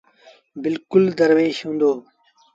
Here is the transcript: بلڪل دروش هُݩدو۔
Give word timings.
بلڪل 0.61 1.03
دروش 1.17 1.57
هُݩدو۔ 1.65 1.91